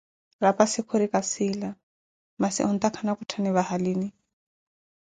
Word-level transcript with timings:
Raphassi 0.43 0.81
khuri 0.87 1.07
kâssila, 1.13 1.69
maassi 2.39 2.61
ontaka 2.69 2.99
na 3.03 3.13
kuthane 3.17 3.49
vahaline? 3.57 4.07